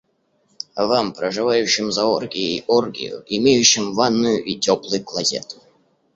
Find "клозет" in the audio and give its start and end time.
5.03-5.59